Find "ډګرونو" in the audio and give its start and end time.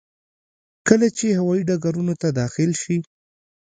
1.69-2.13